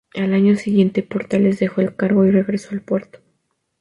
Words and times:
Al 0.15 0.33
año 0.33 0.55
siguiente, 0.55 1.03
Portales 1.03 1.59
dejó 1.59 1.81
el 1.81 1.95
cargo 1.95 2.25
y 2.25 2.31
regresó 2.31 2.71
al 2.71 2.81
puerto. 2.81 3.19